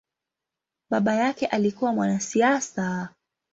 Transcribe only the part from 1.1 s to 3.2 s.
yake alikua mwanasiasa.